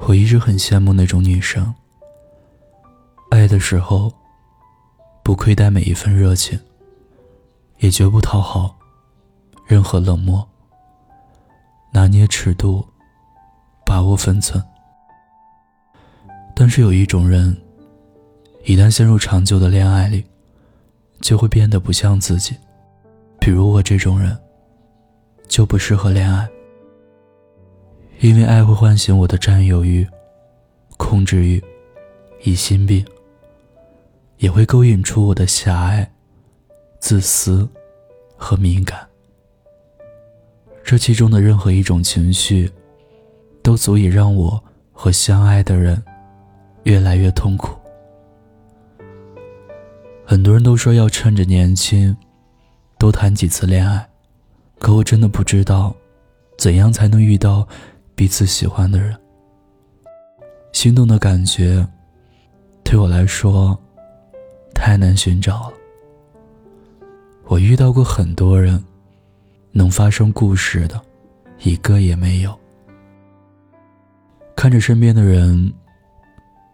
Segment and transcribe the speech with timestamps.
[0.00, 1.74] 我一直很羡慕那种女生，
[3.30, 4.12] 爱的时候
[5.24, 6.58] 不亏待每一份热情，
[7.78, 8.76] 也绝不讨好
[9.66, 10.46] 任何冷漠，
[11.92, 12.86] 拿捏尺度，
[13.84, 14.62] 把握分寸。
[16.54, 17.56] 但是有一种人，
[18.64, 20.24] 一旦陷入长久的恋爱里，
[21.20, 22.54] 就会变得不像自己。
[23.40, 24.38] 比如我这种人，
[25.48, 26.48] 就不适合恋爱。
[28.20, 30.06] 因为爱会唤醒我的占有欲、
[30.96, 31.62] 控制欲、
[32.42, 33.04] 疑心病，
[34.38, 36.10] 也会勾引出我的狭隘、
[36.98, 37.68] 自私
[38.36, 39.06] 和敏感。
[40.82, 42.70] 这其中的任何一种情绪，
[43.62, 46.02] 都足以让我和相爱的人
[46.84, 47.76] 越来越痛苦。
[50.24, 52.16] 很多人都说要趁着年轻，
[52.98, 54.08] 多谈几次恋爱，
[54.78, 55.94] 可我真的不知道，
[56.56, 57.68] 怎样才能遇到。
[58.16, 59.14] 彼此喜欢的人，
[60.72, 61.86] 心动的感觉，
[62.82, 63.78] 对我来说
[64.74, 65.76] 太难寻找了。
[67.44, 68.82] 我遇到过很多人，
[69.70, 70.98] 能发生故事的，
[71.60, 72.58] 一个也没有。
[74.56, 75.70] 看着身边的人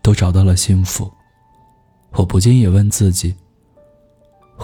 [0.00, 1.12] 都找到了幸福，
[2.12, 3.36] 我不禁也问自己：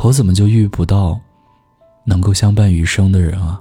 [0.03, 1.21] 我怎么就遇不到
[2.07, 3.61] 能够相伴余生的人啊？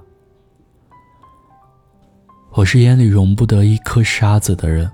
[2.54, 4.90] 我是眼里容不得一颗沙子的人，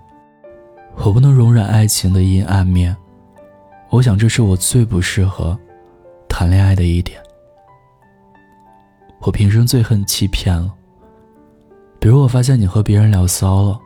[0.94, 2.96] 我不能容忍爱情的阴暗面。
[3.90, 5.58] 我想这是我最不适合
[6.28, 7.20] 谈恋爱的一点。
[9.22, 10.72] 我平生最恨欺骗了。
[11.98, 13.80] 比如我发现你和别人聊骚了，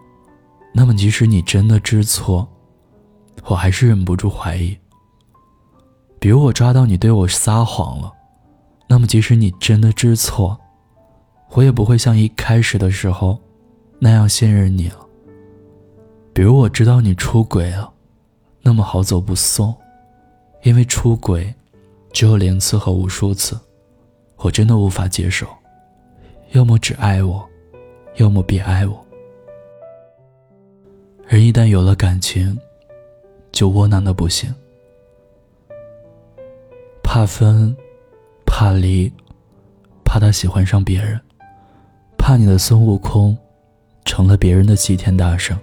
[0.74, 2.46] 那么即使你真的知错，
[3.46, 4.76] 我还是忍不住怀疑。
[6.20, 8.12] 比如我抓到你对我撒谎了，
[8.86, 10.60] 那么即使你真的知错，
[11.52, 13.40] 我也不会像一开始的时候。
[14.04, 14.96] 那样信任你了。
[16.34, 17.92] 比如我知道你出轨了，
[18.60, 19.72] 那么好走不送，
[20.64, 21.54] 因为出轨
[22.12, 23.56] 只有零次和无数次，
[24.38, 25.46] 我真的无法接受。
[26.50, 27.48] 要么只爱我，
[28.16, 29.06] 要么别爱我。
[31.28, 32.58] 人一旦有了感情，
[33.52, 34.52] 就窝囊的不行，
[37.04, 37.72] 怕分，
[38.44, 39.12] 怕离，
[40.04, 41.20] 怕他喜欢上别人，
[42.18, 43.38] 怕你的孙悟空。
[44.04, 45.58] 成了别人的齐天大圣，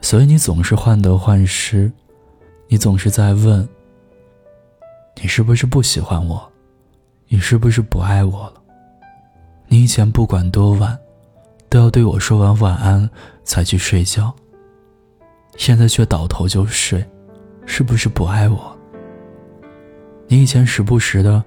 [0.00, 1.90] 所以你总是患得患失，
[2.68, 3.66] 你总是在问：
[5.20, 6.50] 你是不是不喜欢我？
[7.28, 8.54] 你是不是不爱我了？
[9.68, 10.98] 你以前不管多晚，
[11.68, 13.08] 都要对我说完晚安
[13.44, 14.34] 才去睡觉，
[15.56, 17.04] 现在却倒头就睡，
[17.66, 18.76] 是不是不爱我？
[20.26, 21.42] 你以前时不时的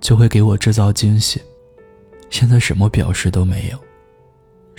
[0.00, 1.40] 就会给我制造惊喜，
[2.30, 3.87] 现在什么表示都没有。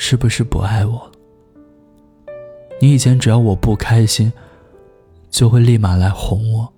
[0.02, 1.12] 是不是不爱我？
[2.80, 4.32] 你以前只要我不开心，
[5.30, 6.74] 就会立马来哄我，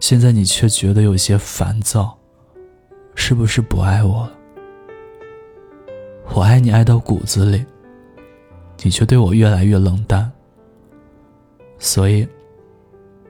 [0.00, 2.16] 现在你却觉得有些烦躁，
[3.14, 4.32] 是不是不爱我了？
[6.34, 7.62] 我爱你爱到骨子里，
[8.82, 10.32] 你却对我越来越冷淡，
[11.78, 12.26] 所以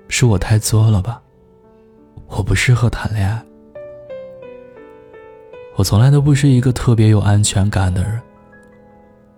[0.07, 1.21] 是我太作了吧？
[2.29, 3.45] 我不适合谈恋爱，
[5.75, 8.23] 我从来都不是一个特别有安全感的人。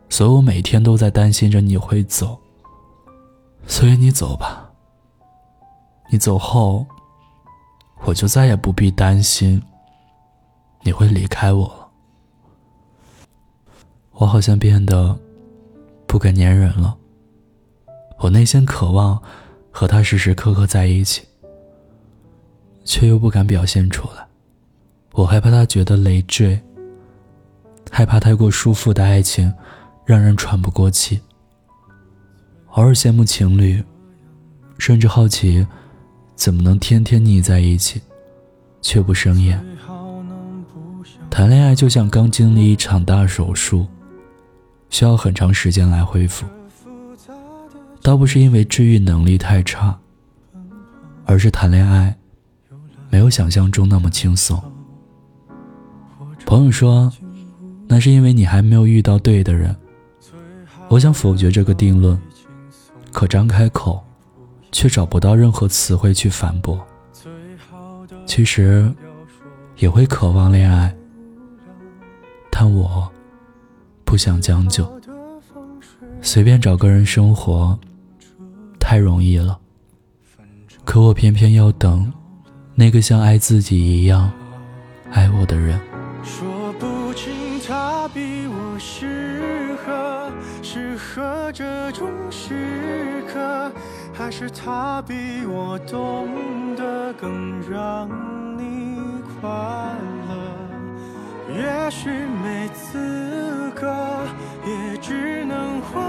[0.08, 2.38] 所以我每天都在担心着你会走，
[3.66, 4.70] 所以你走吧。
[6.10, 6.86] 你走后，
[8.04, 9.62] 我就再也不必担心
[10.82, 11.88] 你会离开我了。
[14.12, 15.16] 我好像变得
[16.06, 16.96] 不敢粘人了。
[18.18, 19.22] 我内心渴望
[19.70, 21.22] 和他时时刻刻在一起，
[22.84, 24.26] 却又不敢表现出来。
[25.12, 26.60] 我害怕他觉得累赘，
[27.90, 29.52] 害怕太过舒服的爱情。
[30.08, 31.20] 让人喘不过气。
[32.68, 33.84] 偶尔羡慕情侣，
[34.78, 35.66] 甚至好奇，
[36.34, 38.00] 怎么能天天腻在一起，
[38.80, 39.62] 却不生厌。
[41.28, 43.86] 谈恋爱就像刚经历一场大手术，
[44.88, 46.46] 需要很长时间来恢复。
[48.00, 49.94] 倒不是因为治愈能力太差，
[51.26, 52.16] 而是谈恋爱
[53.10, 54.58] 没有想象中那么轻松。
[56.46, 57.12] 朋友说，
[57.86, 59.76] 那是因为你还没有遇到对的人。
[60.88, 62.18] 我想否决这个定论，
[63.12, 64.02] 可张开口，
[64.72, 66.84] 却找不到任何词汇去反驳。
[68.24, 68.90] 其实，
[69.76, 70.94] 也会渴望恋爱，
[72.50, 73.10] 但我
[74.04, 74.90] 不想将就。
[76.22, 77.78] 随便找个人生活，
[78.80, 79.58] 太容易了。
[80.84, 82.10] 可我偏偏要等，
[82.74, 84.32] 那个像爱自己一样
[85.10, 85.78] 爱我的人。
[86.24, 89.37] 说不清他比我适，
[90.78, 93.72] 适合这种时刻，
[94.14, 96.28] 还是他比我懂
[96.76, 98.08] 得更让
[98.56, 98.96] 你
[99.40, 99.50] 快
[100.28, 100.32] 乐？
[101.52, 102.08] 也许
[102.44, 103.92] 没资格，
[104.64, 106.00] 也只能活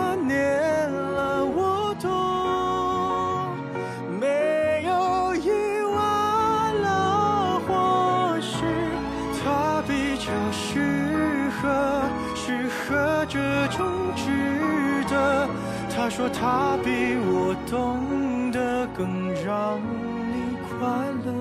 [16.10, 20.88] 说他比我懂得更让你快
[21.24, 21.34] 乐，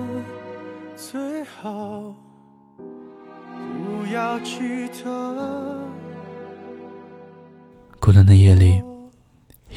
[0.95, 2.13] 最好
[2.77, 5.75] 不要记得。
[7.99, 8.81] 孤单的夜里，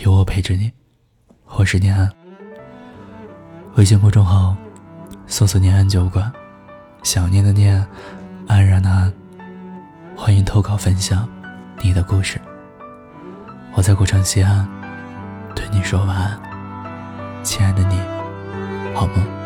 [0.04, 0.70] 有我陪着你。
[1.46, 2.10] 我是念安，
[3.76, 4.54] 微信公众号
[5.26, 6.30] 搜索“念安酒馆”，
[7.02, 7.84] 想念的念，
[8.46, 9.12] 安然的安。
[10.14, 11.26] 欢迎投稿分享
[11.82, 12.38] 你的故事。
[13.74, 14.68] 我在古城西安，
[15.54, 16.40] 对你说晚安，
[17.42, 18.00] 亲爱的你，
[18.94, 19.41] 好吗。